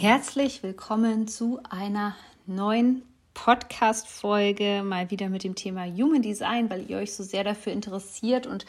[0.00, 3.02] Herzlich willkommen zu einer neuen
[3.34, 8.46] Podcast-Folge, mal wieder mit dem Thema Human Design, weil ihr euch so sehr dafür interessiert
[8.46, 8.64] und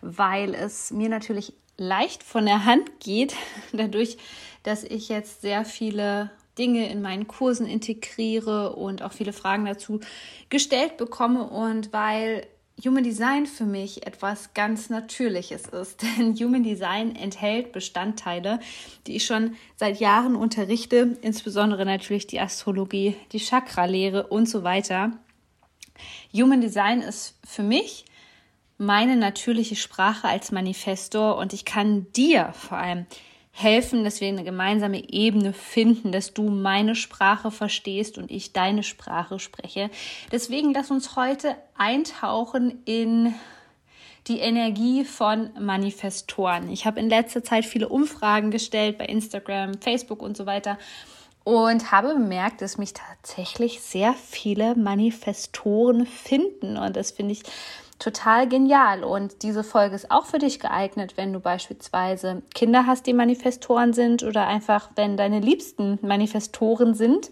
[0.00, 3.34] weil es mir natürlich leicht von der Hand geht,
[3.74, 4.16] dadurch,
[4.62, 10.00] dass ich jetzt sehr viele Dinge in meinen Kursen integriere und auch viele Fragen dazu
[10.48, 11.42] gestellt bekomme.
[11.50, 12.46] Und weil
[12.84, 16.02] Human Design für mich etwas ganz Natürliches ist.
[16.18, 18.60] Denn Human Design enthält Bestandteile,
[19.06, 25.12] die ich schon seit Jahren unterrichte, insbesondere natürlich die Astrologie, die Chakralehre und so weiter.
[26.32, 28.06] Human Design ist für mich
[28.78, 33.04] meine natürliche Sprache als Manifestor und ich kann dir vor allem
[33.52, 38.82] helfen, dass wir eine gemeinsame Ebene finden, dass du meine Sprache verstehst und ich deine
[38.82, 39.90] Sprache spreche.
[40.32, 43.34] Deswegen lass uns heute eintauchen in
[44.28, 46.70] die Energie von Manifestoren.
[46.70, 50.78] Ich habe in letzter Zeit viele Umfragen gestellt bei Instagram, Facebook und so weiter
[51.42, 57.42] und habe bemerkt, dass mich tatsächlich sehr viele Manifestoren finden und das finde ich
[58.00, 59.04] total genial.
[59.04, 63.92] Und diese Folge ist auch für dich geeignet, wenn du beispielsweise Kinder hast, die Manifestoren
[63.92, 67.30] sind oder einfach, wenn deine Liebsten Manifestoren sind.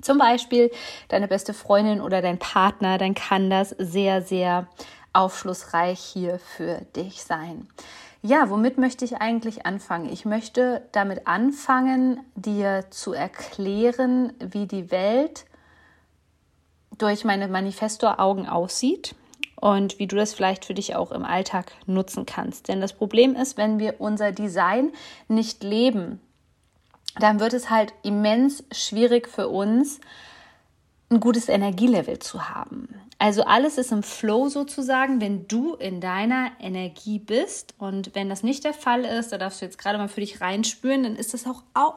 [0.00, 0.70] Zum Beispiel
[1.08, 4.68] deine beste Freundin oder dein Partner, dann kann das sehr, sehr
[5.12, 7.66] aufschlussreich hier für dich sein.
[8.22, 10.12] Ja, womit möchte ich eigentlich anfangen?
[10.12, 15.46] Ich möchte damit anfangen, dir zu erklären, wie die Welt
[16.98, 19.14] durch meine Manifestor-Augen aussieht
[19.60, 22.68] und wie du das vielleicht für dich auch im Alltag nutzen kannst.
[22.68, 24.92] Denn das Problem ist, wenn wir unser Design
[25.28, 26.20] nicht leben,
[27.18, 30.00] dann wird es halt immens schwierig für uns,
[31.10, 32.88] ein gutes Energielevel zu haben.
[33.18, 37.74] Also alles ist im Flow sozusagen, wenn du in deiner Energie bist.
[37.78, 40.40] Und wenn das nicht der Fall ist, da darfst du jetzt gerade mal für dich
[40.40, 41.94] reinspüren, dann ist das auch, auch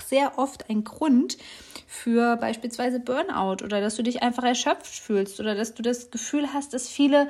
[0.00, 1.38] sehr oft ein Grund
[1.86, 6.52] für beispielsweise Burnout oder dass du dich einfach erschöpft fühlst oder dass du das Gefühl
[6.52, 7.28] hast, dass viele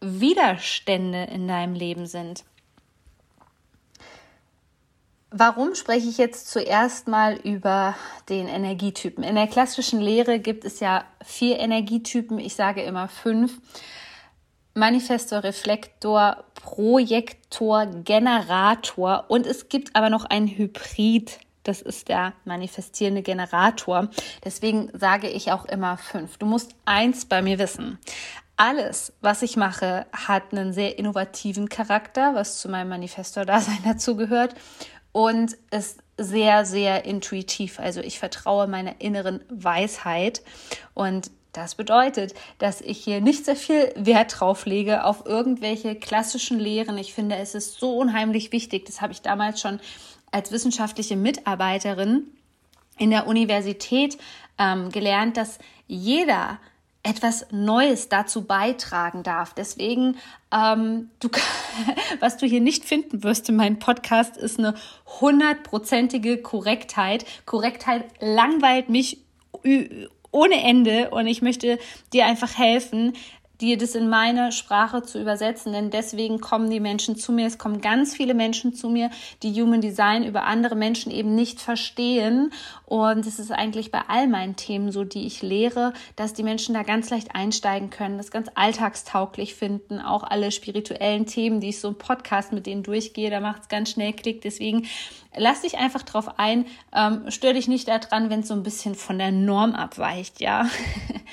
[0.00, 2.44] Widerstände in deinem Leben sind.
[5.30, 7.94] Warum spreche ich jetzt zuerst mal über
[8.28, 9.24] den Energietypen?
[9.24, 13.58] In der klassischen Lehre gibt es ja vier Energietypen, ich sage immer fünf.
[14.74, 21.38] Manifestor, Reflektor, Projektor, Generator und es gibt aber noch einen Hybrid.
[21.66, 24.08] Das ist der manifestierende Generator.
[24.44, 26.38] Deswegen sage ich auch immer fünf.
[26.38, 27.98] Du musst eins bei mir wissen.
[28.56, 34.54] Alles, was ich mache, hat einen sehr innovativen Charakter, was zu meinem Manifestor-Dasein dazugehört
[35.12, 37.80] und ist sehr, sehr intuitiv.
[37.80, 40.42] Also ich vertraue meiner inneren Weisheit
[40.94, 46.58] und das bedeutet, dass ich hier nicht sehr viel Wert drauf lege auf irgendwelche klassischen
[46.58, 46.98] Lehren.
[46.98, 48.84] Ich finde, es ist so unheimlich wichtig.
[48.84, 49.80] Das habe ich damals schon
[50.30, 52.24] als wissenschaftliche Mitarbeiterin
[52.98, 54.18] in der Universität
[54.58, 56.58] ähm, gelernt, dass jeder
[57.02, 59.54] etwas Neues dazu beitragen darf.
[59.54, 60.16] Deswegen,
[60.52, 61.28] ähm, du,
[62.20, 64.74] was du hier nicht finden wirst in meinem Podcast, ist eine
[65.20, 67.24] hundertprozentige Korrektheit.
[67.44, 69.18] Korrektheit langweilt mich
[70.32, 71.78] ohne Ende und ich möchte
[72.12, 73.14] dir einfach helfen,
[73.60, 77.46] dir das in meine Sprache zu übersetzen, denn deswegen kommen die Menschen zu mir.
[77.46, 79.10] Es kommen ganz viele Menschen zu mir,
[79.42, 82.52] die Human Design über andere Menschen eben nicht verstehen.
[82.84, 86.74] Und es ist eigentlich bei all meinen Themen so, die ich lehre, dass die Menschen
[86.74, 90.00] da ganz leicht einsteigen können, das ganz alltagstauglich finden.
[90.00, 93.68] Auch alle spirituellen Themen, die ich so im Podcast mit denen durchgehe, da macht es
[93.68, 94.42] ganz schnell Klick.
[94.42, 94.86] Deswegen
[95.36, 98.94] lass dich einfach drauf ein, ähm, stör dich nicht daran, wenn es so ein bisschen
[98.94, 100.68] von der Norm abweicht, ja.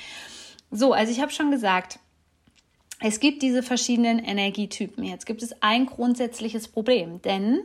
[0.70, 1.98] so, also ich habe schon gesagt,
[3.06, 5.04] es gibt diese verschiedenen Energietypen.
[5.04, 7.60] Jetzt gibt es ein grundsätzliches Problem, denn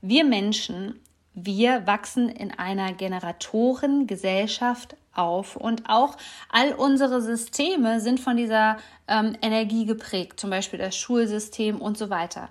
[0.00, 1.00] wir Menschen,
[1.34, 6.16] wir wachsen in einer Generatorengesellschaft auf und auch
[6.50, 8.76] all unsere Systeme sind von dieser
[9.08, 12.50] ähm, Energie geprägt, zum Beispiel das Schulsystem und so weiter.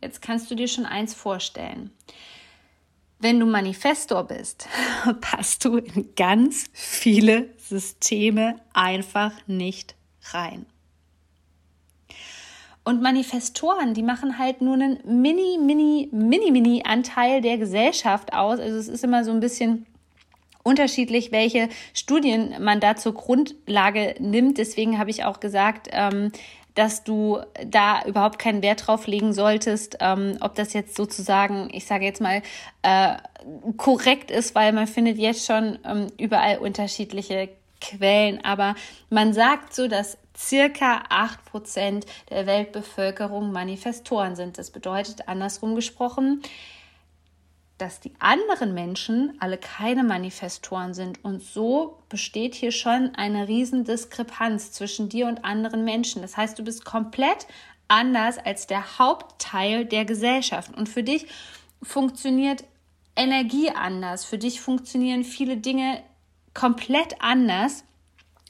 [0.00, 1.90] Jetzt kannst du dir schon eins vorstellen.
[3.18, 4.68] Wenn du Manifestor bist,
[5.20, 9.96] passt du in ganz viele Systeme einfach nicht
[10.30, 10.66] rein.
[12.84, 18.60] Und Manifestoren, die machen halt nur einen mini, mini, mini, mini Anteil der Gesellschaft aus.
[18.60, 19.86] Also es ist immer so ein bisschen
[20.62, 24.58] unterschiedlich, welche Studien man da zur Grundlage nimmt.
[24.58, 26.30] Deswegen habe ich auch gesagt, ähm,
[26.74, 31.86] dass du da überhaupt keinen Wert drauf legen solltest, ähm, ob das jetzt sozusagen, ich
[31.86, 32.42] sage jetzt mal,
[32.82, 33.14] äh,
[33.76, 37.48] korrekt ist, weil man findet jetzt schon ähm, überall unterschiedliche
[37.80, 38.44] Quellen.
[38.44, 38.74] Aber
[39.10, 44.58] man sagt so, dass circa acht Prozent der Weltbevölkerung Manifestoren sind.
[44.58, 46.42] Das bedeutet andersrum gesprochen,
[47.78, 51.24] dass die anderen Menschen alle keine Manifestoren sind.
[51.24, 56.22] Und so besteht hier schon eine riesen Diskrepanz zwischen dir und anderen Menschen.
[56.22, 57.46] Das heißt, du bist komplett
[57.88, 60.74] anders als der Hauptteil der Gesellschaft.
[60.76, 61.26] Und für dich
[61.82, 62.64] funktioniert
[63.16, 64.24] Energie anders.
[64.24, 66.02] Für dich funktionieren viele Dinge
[66.54, 67.84] komplett anders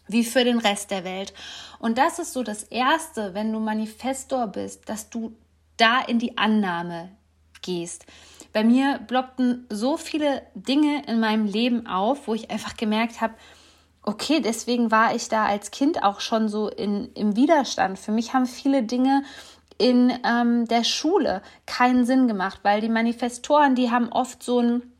[0.07, 1.33] wie für den Rest der Welt.
[1.79, 5.35] Und das ist so das Erste, wenn du Manifestor bist, dass du
[5.77, 7.11] da in die Annahme
[7.63, 8.07] gehst.
[8.53, 13.35] Bei mir blockten so viele Dinge in meinem Leben auf, wo ich einfach gemerkt habe,
[14.03, 17.99] okay, deswegen war ich da als Kind auch schon so in, im Widerstand.
[17.99, 19.25] Für mich haben viele Dinge
[19.79, 24.94] in ähm, der Schule keinen Sinn gemacht, weil die Manifestoren, die haben oft so ein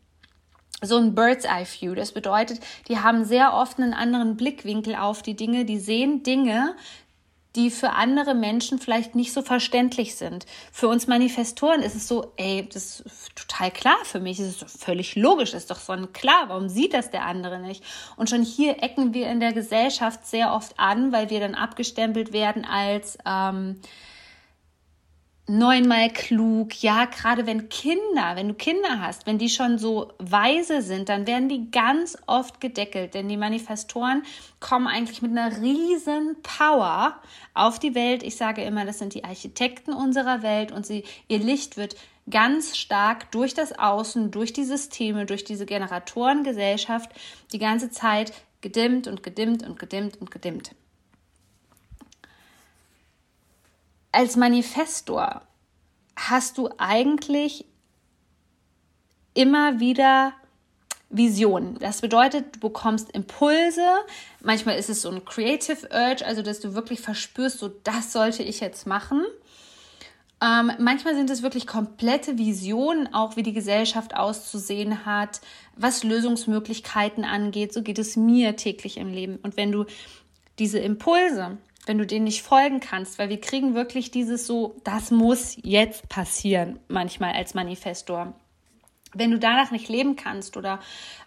[0.87, 1.95] so ein Bird's Eye View.
[1.95, 5.65] Das bedeutet, die haben sehr oft einen anderen Blickwinkel auf die Dinge.
[5.65, 6.75] Die sehen Dinge,
[7.57, 10.45] die für andere Menschen vielleicht nicht so verständlich sind.
[10.73, 14.83] Für uns Manifestoren ist es so, ey, das ist total klar für mich, es ist
[14.83, 17.85] völlig logisch, ist doch so klar, warum sieht das der andere nicht?
[18.17, 22.33] Und schon hier ecken wir in der Gesellschaft sehr oft an, weil wir dann abgestempelt
[22.33, 23.81] werden als ähm,
[25.47, 26.83] neunmal klug.
[26.83, 31.27] Ja, gerade wenn Kinder, wenn du Kinder hast, wenn die schon so weise sind, dann
[31.27, 34.23] werden die ganz oft gedeckelt, denn die Manifestoren
[34.61, 37.21] kommen eigentlich mit einer riesen Power
[37.53, 38.23] auf die Welt.
[38.23, 41.97] Ich sage immer, das sind die Architekten unserer Welt und sie, ihr Licht wird
[42.31, 47.11] ganz stark durch das Außen, durch die Systeme, durch diese Generatorengesellschaft
[47.53, 48.33] die ganze Zeit
[48.63, 50.71] gedimmt und gedimmt und gedimmt und gedimmt.
[54.15, 55.43] Als Manifestor
[56.17, 57.65] hast du eigentlich
[59.35, 60.33] immer wieder
[61.11, 61.79] Visionen.
[61.79, 63.87] Das bedeutet, du bekommst Impulse.
[64.41, 68.43] Manchmal ist es so ein Creative Urge, also dass du wirklich verspürst, so das sollte
[68.43, 69.25] ich jetzt machen.
[70.43, 75.41] Ähm, manchmal sind es wirklich komplette Visionen, auch wie die Gesellschaft auszusehen hat,
[75.77, 77.73] was Lösungsmöglichkeiten angeht.
[77.73, 79.39] So geht es mir täglich im Leben.
[79.43, 79.87] Und wenn du
[80.59, 85.11] diese Impulse wenn du denen nicht folgen kannst, weil wir kriegen wirklich dieses so, das
[85.11, 88.35] muss jetzt passieren, manchmal als Manifestor.
[89.17, 90.81] Wenn du danach nicht leben kannst oder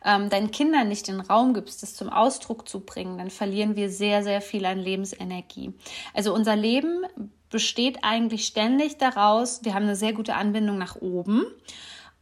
[0.04, 3.90] ähm, deinen Kindern nicht den Raum gibst, das zum Ausdruck zu bringen, dann verlieren wir
[3.90, 5.74] sehr, sehr viel an Lebensenergie.
[6.14, 7.06] Also unser Leben
[7.50, 11.46] besteht eigentlich ständig daraus, wir haben eine sehr gute Anbindung nach oben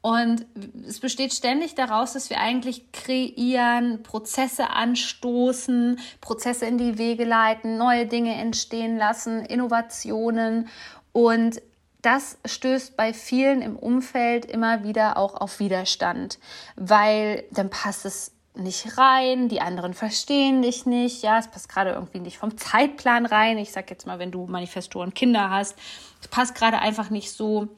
[0.05, 0.45] und
[0.87, 7.79] es besteht ständig daraus, dass wir eigentlich kreieren, Prozesse anstoßen, Prozesse in die Wege leiten,
[7.79, 10.67] neue Dinge entstehen lassen, Innovationen.
[11.11, 11.59] Und
[12.03, 16.37] das stößt bei vielen im Umfeld immer wieder auch auf Widerstand,
[16.75, 21.93] weil dann passt es nicht rein, die anderen verstehen dich nicht, ja, es passt gerade
[21.93, 23.57] irgendwie nicht vom Zeitplan rein.
[23.57, 25.75] Ich sag jetzt mal, wenn du Manifestoren Kinder hast,
[26.21, 27.69] es passt gerade einfach nicht so.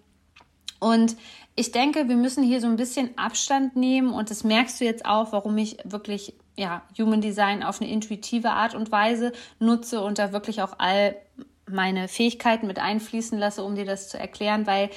[0.79, 1.15] Und
[1.57, 5.05] ich denke, wir müssen hier so ein bisschen Abstand nehmen und das merkst du jetzt
[5.05, 10.19] auch, warum ich wirklich ja, Human Design auf eine intuitive Art und Weise nutze und
[10.19, 11.15] da wirklich auch all
[11.67, 14.91] meine Fähigkeiten mit einfließen lasse, um dir das zu erklären, weil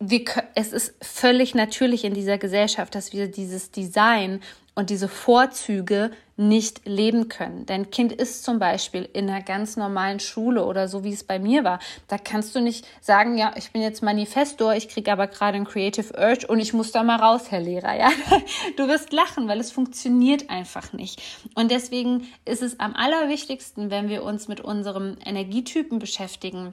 [0.00, 4.40] wir, es ist völlig natürlich in dieser Gesellschaft, dass wir dieses Design
[4.74, 7.66] und diese Vorzüge nicht leben können.
[7.66, 11.38] Dein Kind ist zum Beispiel in einer ganz normalen Schule oder so, wie es bei
[11.38, 11.80] mir war.
[12.08, 15.66] Da kannst du nicht sagen, ja, ich bin jetzt Manifestor, ich kriege aber gerade ein
[15.66, 17.94] Creative Urge und ich muss da mal raus, Herr Lehrer.
[17.94, 18.08] Ja,
[18.78, 21.20] du wirst lachen, weil es funktioniert einfach nicht.
[21.54, 26.72] Und deswegen ist es am allerwichtigsten, wenn wir uns mit unserem Energietypen beschäftigen,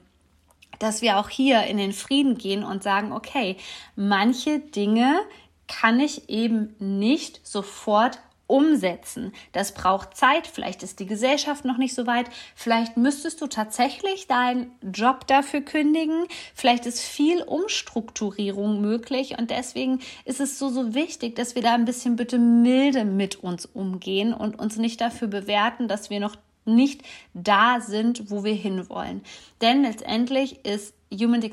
[0.78, 3.56] dass wir auch hier in den Frieden gehen und sagen, okay,
[3.96, 5.18] manche Dinge
[5.66, 8.18] kann ich eben nicht sofort
[8.48, 9.32] umsetzen.
[9.52, 14.26] Das braucht Zeit, vielleicht ist die Gesellschaft noch nicht so weit, vielleicht müsstest du tatsächlich
[14.26, 20.94] deinen Job dafür kündigen, vielleicht ist viel Umstrukturierung möglich und deswegen ist es so, so
[20.94, 25.28] wichtig, dass wir da ein bisschen bitte milde mit uns umgehen und uns nicht dafür
[25.28, 26.36] bewerten, dass wir noch
[26.68, 27.02] nicht
[27.34, 29.22] da sind, wo wir hinwollen.
[29.60, 31.50] Denn letztendlich ist Human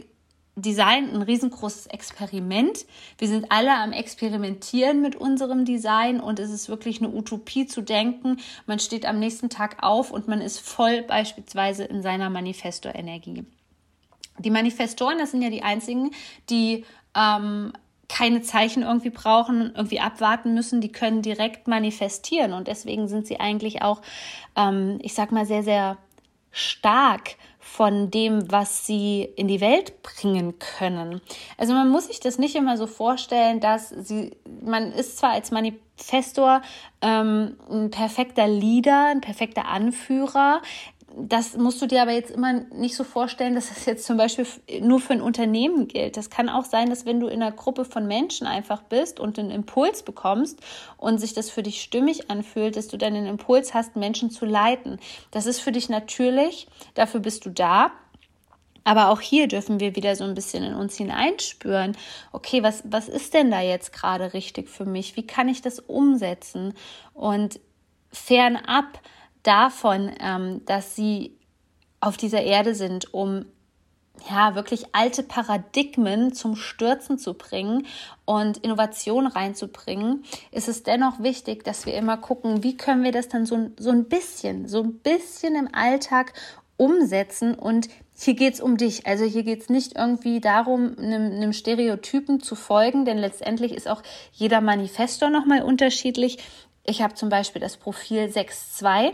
[0.57, 2.85] Design ein riesengroßes Experiment.
[3.17, 7.81] Wir sind alle am Experimentieren mit unserem Design und es ist wirklich eine Utopie zu
[7.81, 8.37] denken.
[8.65, 13.43] Man steht am nächsten Tag auf und man ist voll beispielsweise in seiner Manifesto-Energie.
[14.39, 16.11] Die Manifestoren, das sind ja die einzigen,
[16.49, 17.73] die ähm,
[18.07, 23.39] keine Zeichen irgendwie brauchen, irgendwie abwarten müssen, die können direkt manifestieren und deswegen sind sie
[23.39, 24.01] eigentlich auch,
[24.55, 25.97] ähm, ich sag mal, sehr, sehr
[26.51, 31.19] stark von dem, was sie in die Welt bringen können.
[31.57, 34.31] Also man muss sich das nicht immer so vorstellen, dass sie,
[34.63, 36.61] man ist zwar als Manifestor
[37.01, 40.61] ähm, ein perfekter Leader, ein perfekter Anführer,
[41.17, 44.45] das musst du dir aber jetzt immer nicht so vorstellen, dass das jetzt zum Beispiel
[44.81, 46.17] nur für ein Unternehmen gilt.
[46.17, 49.39] Das kann auch sein, dass wenn du in einer Gruppe von Menschen einfach bist und
[49.39, 50.59] einen Impuls bekommst
[50.97, 54.45] und sich das für dich stimmig anfühlt, dass du dann den Impuls hast, Menschen zu
[54.45, 54.99] leiten.
[55.31, 57.91] Das ist für dich natürlich, dafür bist du da.
[58.83, 61.97] Aber auch hier dürfen wir wieder so ein bisschen in uns hineinspüren.
[62.33, 65.15] Okay, was, was ist denn da jetzt gerade richtig für mich?
[65.15, 66.73] Wie kann ich das umsetzen?
[67.13, 67.59] Und
[68.11, 68.99] fernab
[69.47, 71.37] davon, ähm, dass sie
[71.99, 73.45] auf dieser Erde sind, um
[74.29, 77.85] ja, wirklich alte Paradigmen zum Stürzen zu bringen
[78.23, 83.27] und Innovation reinzubringen, ist es dennoch wichtig, dass wir immer gucken, wie können wir das
[83.27, 86.33] dann so, so ein bisschen, so ein bisschen im Alltag
[86.77, 89.05] umsetzen und hier geht es um dich.
[89.05, 93.89] Also hier geht es nicht irgendwie darum, einem, einem, Stereotypen zu folgen, denn letztendlich ist
[93.89, 96.37] auch jeder Manifestor nochmal unterschiedlich.
[96.85, 99.13] Ich habe zum Beispiel das Profil 6.2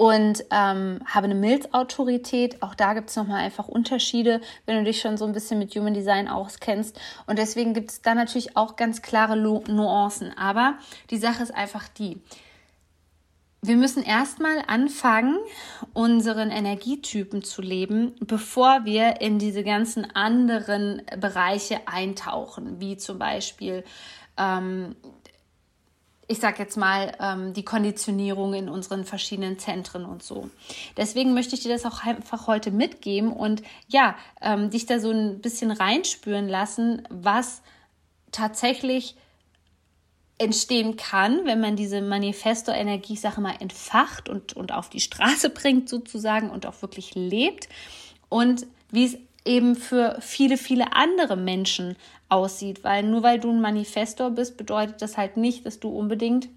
[0.00, 2.62] und ähm, habe eine Milzautorität.
[2.62, 5.74] Auch da gibt es nochmal einfach Unterschiede, wenn du dich schon so ein bisschen mit
[5.74, 6.98] Human Design auskennst.
[7.26, 10.32] Und deswegen gibt es da natürlich auch ganz klare Nuancen.
[10.38, 10.78] Aber
[11.10, 12.22] die Sache ist einfach die,
[13.60, 15.36] wir müssen erstmal anfangen,
[15.92, 23.84] unseren Energietypen zu leben, bevor wir in diese ganzen anderen Bereiche eintauchen, wie zum Beispiel
[24.38, 24.96] ähm,
[26.30, 30.48] ich sag jetzt mal, ähm, die Konditionierung in unseren verschiedenen Zentren und so.
[30.96, 35.10] Deswegen möchte ich dir das auch einfach heute mitgeben und ja, ähm, dich da so
[35.10, 37.62] ein bisschen reinspüren lassen, was
[38.30, 39.16] tatsächlich
[40.38, 45.50] entstehen kann, wenn man diese Manifesto-Energie, ich sage mal, entfacht und, und auf die Straße
[45.50, 47.68] bringt sozusagen und auch wirklich lebt
[48.28, 51.96] und wie es eben für viele, viele andere Menschen
[52.30, 52.82] aussieht.
[52.84, 56.48] Weil nur weil du ein Manifestor bist, bedeutet das halt nicht, dass du unbedingt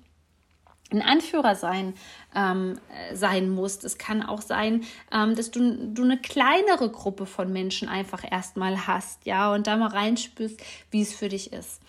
[0.92, 1.94] ein Anführer sein,
[2.36, 2.80] ähm,
[3.14, 3.84] sein musst.
[3.84, 8.88] Es kann auch sein, ähm, dass du, du eine kleinere Gruppe von Menschen einfach erstmal
[8.88, 10.62] hast, ja, und da mal reinspürst,
[10.92, 11.82] wie es für dich ist.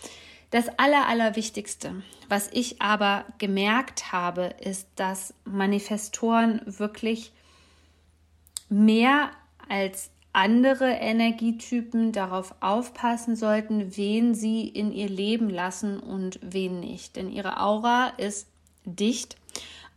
[0.51, 7.33] Das Aller, Allerwichtigste, was ich aber gemerkt habe, ist, dass Manifestoren wirklich
[8.69, 9.31] mehr
[9.69, 17.17] als andere Energietypen darauf aufpassen sollten, wen sie in ihr Leben lassen und wen nicht.
[17.17, 18.49] Denn ihre Aura ist
[18.85, 19.37] dicht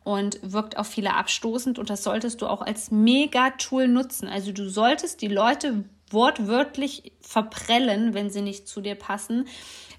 [0.04, 4.30] und wirkt auf viele abstoßend und das solltest du auch als Mega-Tool nutzen.
[4.30, 9.48] Also du solltest die Leute wortwörtlich verprellen, wenn sie nicht zu dir passen,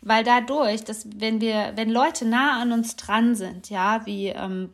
[0.00, 4.70] weil dadurch, dass wenn wir, wenn Leute nah an uns dran sind, ja, wie ähm,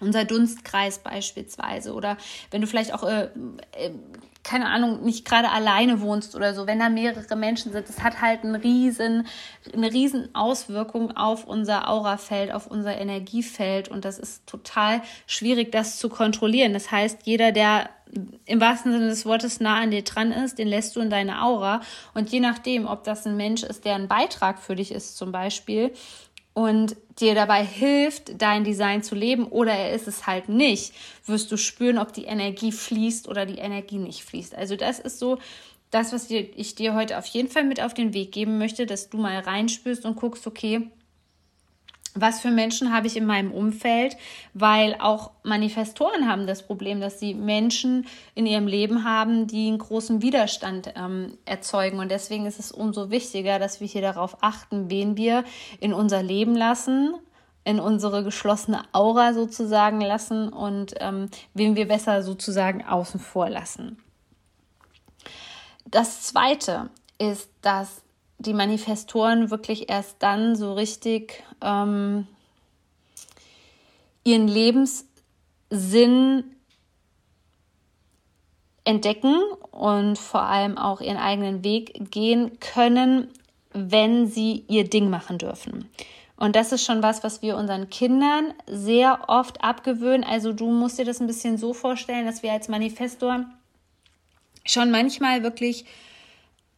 [0.00, 2.16] unser Dunstkreis beispielsweise oder
[2.50, 3.28] wenn du vielleicht auch äh,
[3.72, 3.90] äh,
[4.46, 8.22] keine Ahnung, nicht gerade alleine wohnst oder so, wenn da mehrere Menschen sind, das hat
[8.22, 9.26] halt einen riesen,
[9.74, 15.98] eine riesen Auswirkung auf unser Aurafeld, auf unser Energiefeld und das ist total schwierig, das
[15.98, 16.72] zu kontrollieren.
[16.72, 17.90] Das heißt, jeder, der
[18.44, 21.42] im wahrsten Sinne des Wortes nah an dir dran ist, den lässt du in deine
[21.42, 21.80] Aura
[22.14, 25.32] und je nachdem, ob das ein Mensch ist, der ein Beitrag für dich ist zum
[25.32, 25.92] Beispiel,
[26.56, 30.94] und dir dabei hilft, dein Design zu leben oder er ist es halt nicht,
[31.26, 34.54] wirst du spüren, ob die Energie fließt oder die Energie nicht fließt.
[34.54, 35.38] Also das ist so
[35.90, 39.10] das, was ich dir heute auf jeden Fall mit auf den Weg geben möchte, dass
[39.10, 40.88] du mal reinspürst und guckst, okay,
[42.16, 44.16] was für Menschen habe ich in meinem Umfeld,
[44.54, 49.78] weil auch Manifestoren haben das Problem, dass sie Menschen in ihrem Leben haben, die einen
[49.78, 51.98] großen Widerstand ähm, erzeugen.
[51.98, 55.44] Und deswegen ist es umso wichtiger, dass wir hier darauf achten, wen wir
[55.78, 57.14] in unser Leben lassen,
[57.64, 63.98] in unsere geschlossene Aura sozusagen lassen und ähm, wen wir besser sozusagen außen vor lassen.
[65.84, 68.02] Das Zweite ist, dass
[68.38, 72.26] die Manifestoren wirklich erst dann so richtig ähm,
[74.24, 76.44] ihren Lebenssinn
[78.84, 79.36] entdecken
[79.70, 83.28] und vor allem auch ihren eigenen Weg gehen können,
[83.72, 85.88] wenn sie ihr Ding machen dürfen.
[86.36, 90.22] Und das ist schon was, was wir unseren Kindern sehr oft abgewöhnen.
[90.22, 93.46] Also du musst dir das ein bisschen so vorstellen, dass wir als Manifestor
[94.64, 95.86] schon manchmal wirklich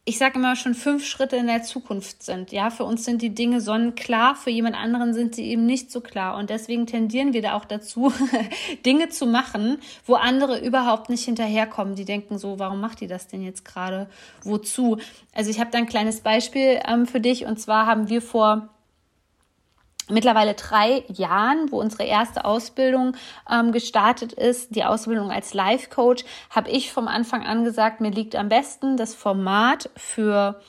[0.05, 2.51] ich sage immer schon fünf Schritte in der Zukunft sind.
[2.51, 6.01] Ja, für uns sind die Dinge sonnenklar, für jemand anderen sind sie eben nicht so
[6.01, 6.37] klar.
[6.37, 8.11] Und deswegen tendieren wir da auch dazu,
[8.85, 11.95] Dinge zu machen, wo andere überhaupt nicht hinterherkommen.
[11.95, 14.09] Die denken so, warum macht die das denn jetzt gerade?
[14.43, 14.97] Wozu?
[15.33, 17.45] Also ich habe da ein kleines Beispiel ähm, für dich.
[17.45, 18.69] Und zwar haben wir vor
[20.09, 23.15] mittlerweile drei Jahren, wo unsere erste Ausbildung
[23.49, 28.11] ähm, gestartet ist, die Ausbildung als Life Coach, habe ich vom Anfang an gesagt, mir
[28.11, 30.59] liegt am besten das Format für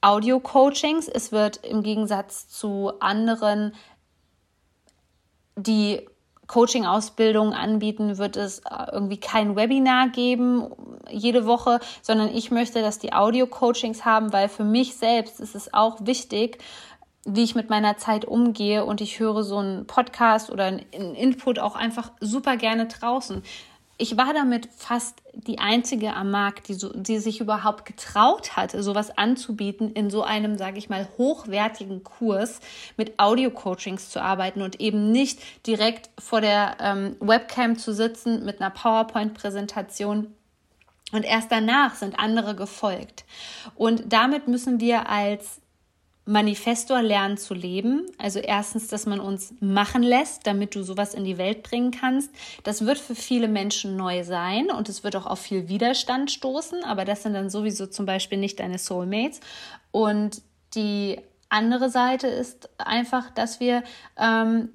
[0.00, 1.08] Audio-Coachings.
[1.08, 3.74] Es wird im Gegensatz zu anderen,
[5.56, 6.06] die
[6.46, 10.68] Coaching-Ausbildungen anbieten, wird es äh, irgendwie kein Webinar geben
[11.08, 15.72] jede Woche, sondern ich möchte, dass die Audio-Coachings haben, weil für mich selbst ist es
[15.72, 16.58] auch wichtig,
[17.24, 21.58] wie ich mit meiner Zeit umgehe und ich höre so einen Podcast oder einen Input
[21.58, 23.42] auch einfach super gerne draußen.
[23.98, 28.82] Ich war damit fast die einzige am Markt, die, so, die sich überhaupt getraut hatte,
[28.82, 32.60] sowas anzubieten, in so einem, sage ich mal, hochwertigen Kurs
[32.96, 38.62] mit Audio-Coachings zu arbeiten und eben nicht direkt vor der ähm, Webcam zu sitzen mit
[38.62, 40.34] einer PowerPoint-Präsentation
[41.12, 43.24] und erst danach sind andere gefolgt.
[43.74, 45.60] Und damit müssen wir als
[46.26, 48.06] Manifestor lernen zu leben.
[48.18, 52.30] Also erstens, dass man uns machen lässt, damit du sowas in die Welt bringen kannst.
[52.62, 56.84] Das wird für viele Menschen neu sein und es wird auch auf viel Widerstand stoßen,
[56.84, 59.40] aber das sind dann sowieso zum Beispiel nicht deine Soulmates.
[59.90, 60.42] Und
[60.74, 63.82] die andere Seite ist einfach, dass wir
[64.16, 64.70] ähm,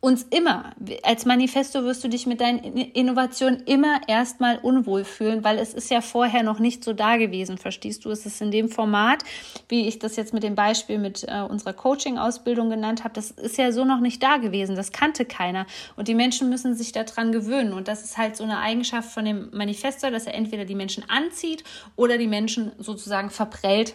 [0.00, 5.58] uns immer, als Manifesto wirst du dich mit deinen Innovationen immer erstmal unwohl fühlen, weil
[5.58, 8.10] es ist ja vorher noch nicht so da gewesen, verstehst du?
[8.10, 9.24] Es ist in dem Format,
[9.68, 13.58] wie ich das jetzt mit dem Beispiel mit äh, unserer Coaching-Ausbildung genannt habe, das ist
[13.58, 17.32] ja so noch nicht da gewesen, das kannte keiner und die Menschen müssen sich daran
[17.32, 20.76] gewöhnen und das ist halt so eine Eigenschaft von dem Manifesto, dass er entweder die
[20.76, 21.64] Menschen anzieht
[21.96, 23.94] oder die Menschen sozusagen verprellt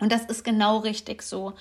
[0.00, 1.52] und das ist genau richtig so.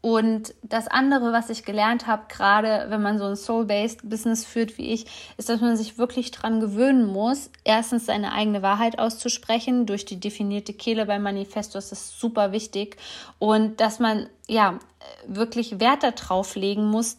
[0.00, 4.78] Und das andere, was ich gelernt habe, gerade wenn man so ein Soul-Based Business führt
[4.78, 9.86] wie ich, ist, dass man sich wirklich daran gewöhnen muss, erstens seine eigene Wahrheit auszusprechen.
[9.86, 12.96] Durch die definierte Kehle beim Manifesto ist das super wichtig.
[13.38, 14.78] Und dass man ja
[15.26, 17.16] wirklich Wert darauf legen muss,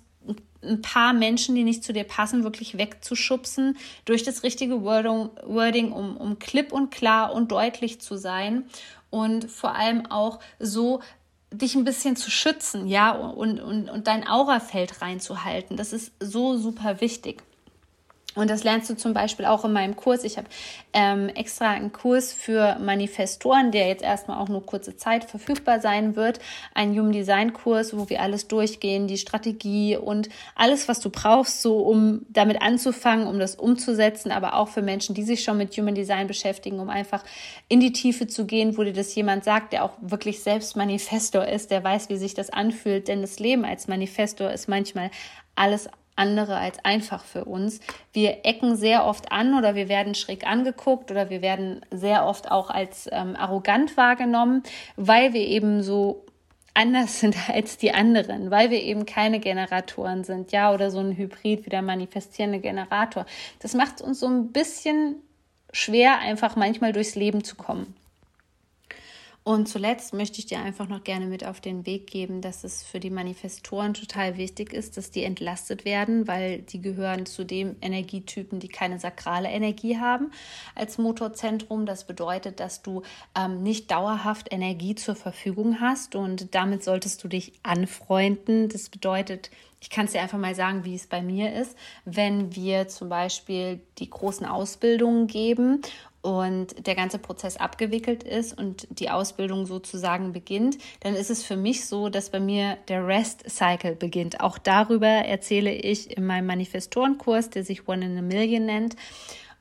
[0.63, 5.91] ein paar Menschen, die nicht zu dir passen, wirklich wegzuschubsen durch das richtige Wording, Wording
[5.91, 8.65] um, um klipp und klar und deutlich zu sein
[9.09, 11.01] und vor allem auch so
[11.57, 15.77] dich ein bisschen zu schützen, ja, und, und, und dein Aurafeld reinzuhalten.
[15.77, 17.43] Das ist so super wichtig.
[18.37, 20.23] Und das lernst du zum Beispiel auch in meinem Kurs.
[20.23, 20.47] Ich habe
[20.93, 26.15] ähm, extra einen Kurs für Manifestoren, der jetzt erstmal auch nur kurze Zeit verfügbar sein
[26.15, 26.39] wird.
[26.75, 31.63] Ein Human Design Kurs, wo wir alles durchgehen, die Strategie und alles, was du brauchst,
[31.63, 35.75] so um damit anzufangen, um das umzusetzen, aber auch für Menschen, die sich schon mit
[35.75, 37.23] Human Design beschäftigen, um einfach
[37.69, 41.47] in die Tiefe zu gehen, wo dir das jemand sagt, der auch wirklich selbst Manifestor
[41.47, 43.07] ist, der weiß, wie sich das anfühlt.
[43.07, 45.09] Denn das Leben als Manifestor ist manchmal
[45.55, 47.79] alles andere als einfach für uns.
[48.13, 52.51] Wir ecken sehr oft an oder wir werden schräg angeguckt oder wir werden sehr oft
[52.51, 54.63] auch als ähm, arrogant wahrgenommen,
[54.95, 56.25] weil wir eben so
[56.73, 61.17] anders sind als die anderen, weil wir eben keine Generatoren sind, ja, oder so ein
[61.17, 63.25] Hybrid wie der manifestierende Generator.
[63.59, 65.15] Das macht uns so ein bisschen
[65.71, 67.95] schwer, einfach manchmal durchs Leben zu kommen.
[69.47, 72.83] Und zuletzt möchte ich dir einfach noch gerne mit auf den Weg geben, dass es
[72.83, 77.77] für die Manifestoren total wichtig ist, dass die entlastet werden, weil die gehören zu den
[77.79, 80.31] Energietypen, die keine sakrale Energie haben
[80.75, 81.85] als Motorzentrum.
[81.85, 83.03] Das bedeutet, dass du
[83.39, 88.67] ähm, nicht dauerhaft Energie zur Verfügung hast und damit solltest du dich anfreunden.
[88.67, 92.53] Das bedeutet, ich kann es dir einfach mal sagen, wie es bei mir ist, wenn
[92.53, 95.83] wir zum Beispiel die großen Ausbildungen geben
[96.27, 101.55] und der ganze Prozess abgewickelt ist und die Ausbildung sozusagen beginnt, dann ist es für
[101.55, 104.41] mich so, dass bei mir der Rest Cycle beginnt.
[104.41, 108.97] Auch darüber erzähle ich in meinem Manifestorenkurs, der sich One in a Million nennt.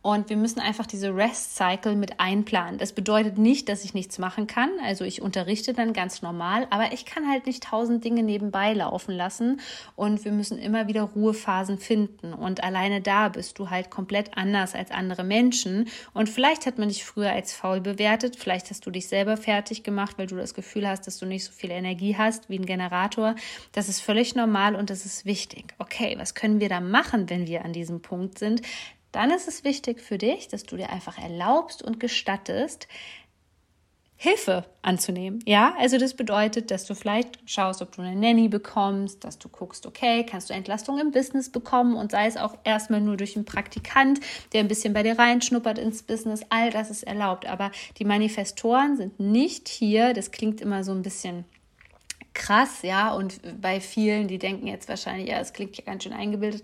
[0.07, 2.79] Und wir müssen einfach diese Rest Cycle mit einplanen.
[2.79, 4.71] Das bedeutet nicht, dass ich nichts machen kann.
[4.85, 9.11] Also ich unterrichte dann ganz normal, aber ich kann halt nicht tausend Dinge nebenbei laufen
[9.11, 9.61] lassen.
[9.97, 12.35] Und wir müssen immer wieder Ruhephasen finden.
[12.35, 15.89] Und alleine da bist du halt komplett anders als andere Menschen.
[16.15, 18.37] Und vielleicht hat man dich früher als faul bewertet.
[18.37, 21.43] Vielleicht hast du dich selber fertig gemacht, weil du das Gefühl hast, dass du nicht
[21.43, 23.35] so viel Energie hast wie ein Generator.
[23.73, 25.75] Das ist völlig normal und das ist wichtig.
[25.79, 28.63] Okay, was können wir da machen, wenn wir an diesem Punkt sind?
[29.13, 32.89] Dann ist es wichtig für dich, dass du dir einfach erlaubst und gestattest,
[34.19, 35.41] Hilfe anzunehmen.
[35.45, 39.51] Ja, also das bedeutet, dass du vielleicht schaust, ob du eine Nanny bekommst, dass du
[39.51, 43.37] guckst, okay, kannst du Entlastung im Business bekommen und sei es auch erstmal nur durch
[43.37, 44.21] einen Praktikant,
[44.55, 46.41] der ein bisschen bei dir reinschnuppert ins Business.
[46.49, 47.47] All das ist erlaubt.
[47.47, 50.15] Aber die Manifestoren sind nicht hier.
[50.15, 51.45] Das klingt immer so ein bisschen
[52.37, 56.13] krass, ja, und bei vielen, die denken jetzt wahrscheinlich, ja, es klingt ja ganz schön
[56.13, 56.63] eingebildet,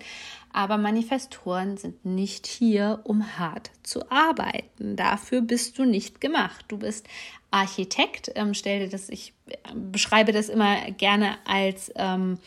[0.53, 4.97] aber Manifestoren sind nicht hier, um hart zu arbeiten.
[4.97, 6.67] Dafür bist du nicht gemacht.
[6.69, 7.09] Du bist
[7.51, 8.31] Architekt.
[8.35, 12.39] Ähm, stell dir das, ich äh, beschreibe das immer gerne als ähm,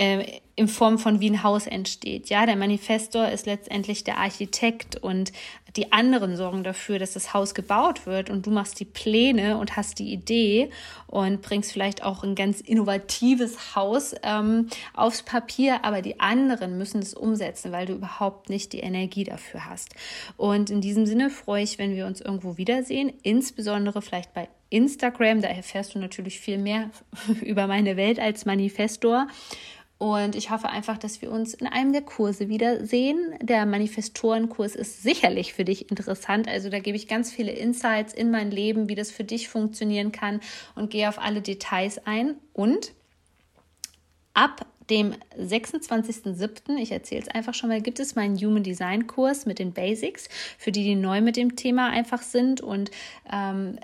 [0.00, 2.30] äh, in Form von wie ein Haus entsteht.
[2.30, 5.32] Ja, der Manifestor ist letztendlich der Architekt und
[5.76, 9.76] die anderen sorgen dafür, dass das Haus gebaut wird und du machst die Pläne und
[9.76, 10.70] hast die Idee
[11.06, 17.00] und bringst vielleicht auch ein ganz innovatives Haus ähm, aufs Papier, aber die anderen müssen
[17.00, 19.94] es umsetzen, weil du überhaupt nicht die Energie dafür hast.
[20.36, 25.42] Und in diesem Sinne freue ich, wenn wir uns irgendwo wiedersehen, insbesondere vielleicht bei Instagram,
[25.42, 26.90] da erfährst du natürlich viel mehr
[27.42, 29.26] über meine Welt als Manifestor.
[30.00, 33.34] Und ich hoffe einfach, dass wir uns in einem der Kurse wiedersehen.
[33.42, 36.48] Der Manifestorenkurs ist sicherlich für dich interessant.
[36.48, 40.10] Also da gebe ich ganz viele Insights in mein Leben, wie das für dich funktionieren
[40.10, 40.40] kann
[40.74, 42.36] und gehe auf alle Details ein.
[42.54, 42.92] Und
[44.32, 49.44] ab dem 26.07., ich erzähle es einfach schon mal, gibt es meinen Human Design Kurs
[49.44, 52.90] mit den Basics, für die, die neu mit dem Thema einfach sind und
[53.30, 53.78] ähm,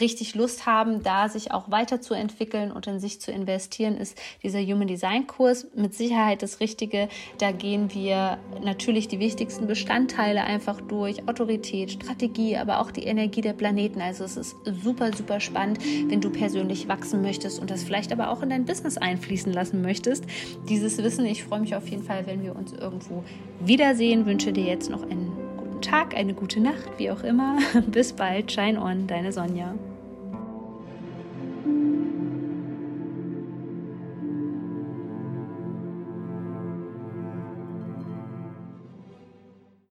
[0.00, 4.88] richtig Lust haben, da sich auch weiterzuentwickeln und in sich zu investieren, ist dieser Human
[4.88, 7.08] Design Kurs mit Sicherheit das Richtige.
[7.38, 13.40] Da gehen wir natürlich die wichtigsten Bestandteile einfach durch, Autorität, Strategie, aber auch die Energie
[13.40, 14.00] der Planeten.
[14.00, 15.78] Also es ist super, super spannend,
[16.08, 19.82] wenn du persönlich wachsen möchtest und das vielleicht aber auch in dein Business einfließen lassen
[19.82, 20.24] möchtest.
[20.68, 23.24] Dieses Wissen, ich freue mich auf jeden Fall, wenn wir uns irgendwo
[23.60, 24.26] wiedersehen.
[24.26, 25.35] Wünsche dir jetzt noch einen
[25.76, 27.58] guten Tag, eine gute Nacht, wie auch immer.
[27.88, 29.74] Bis bald, Shine On, deine Sonja.